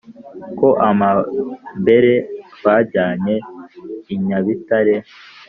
ko 0.59 0.67
amambere 0.89 2.13
twajyanye 2.55 3.35
i 4.13 4.15
nyabitare, 4.25 4.95